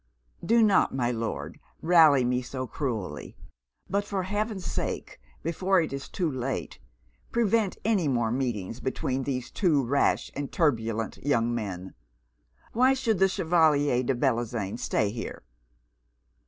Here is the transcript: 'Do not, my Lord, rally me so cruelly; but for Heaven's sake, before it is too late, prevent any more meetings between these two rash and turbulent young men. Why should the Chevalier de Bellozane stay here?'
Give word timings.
'Do 0.43 0.63
not, 0.63 0.95
my 0.95 1.11
Lord, 1.11 1.59
rally 1.79 2.23
me 2.25 2.41
so 2.41 2.65
cruelly; 2.65 3.35
but 3.87 4.03
for 4.03 4.23
Heaven's 4.23 4.65
sake, 4.65 5.19
before 5.43 5.79
it 5.79 5.93
is 5.93 6.09
too 6.09 6.27
late, 6.31 6.79
prevent 7.31 7.77
any 7.85 8.07
more 8.07 8.31
meetings 8.31 8.79
between 8.79 9.25
these 9.25 9.51
two 9.51 9.85
rash 9.85 10.31
and 10.35 10.51
turbulent 10.51 11.23
young 11.23 11.53
men. 11.53 11.93
Why 12.73 12.95
should 12.95 13.19
the 13.19 13.27
Chevalier 13.27 14.01
de 14.01 14.15
Bellozane 14.15 14.79
stay 14.79 15.11
here?' 15.11 15.43